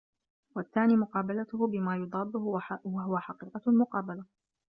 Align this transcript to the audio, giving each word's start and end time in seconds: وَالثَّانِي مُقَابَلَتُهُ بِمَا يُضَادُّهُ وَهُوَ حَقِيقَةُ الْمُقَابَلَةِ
وَالثَّانِي 0.55 0.95
مُقَابَلَتُهُ 0.95 1.67
بِمَا 1.67 1.95
يُضَادُّهُ 1.97 2.39
وَهُوَ 2.85 3.19
حَقِيقَةُ 3.19 3.61
الْمُقَابَلَةِ 3.67 4.25